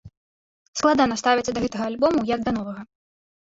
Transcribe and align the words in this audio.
Складана 0.79 1.17
ставіцца 1.23 1.51
да 1.59 1.63
гэтага 1.67 1.83
альбому 1.93 2.25
як 2.33 2.39
да 2.49 2.57
новага. 2.57 2.81